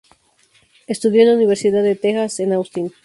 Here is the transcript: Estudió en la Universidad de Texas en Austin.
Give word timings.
Estudió 0.87 1.21
en 1.21 1.27
la 1.27 1.35
Universidad 1.35 1.83
de 1.83 1.95
Texas 1.95 2.39
en 2.39 2.53
Austin. 2.53 2.91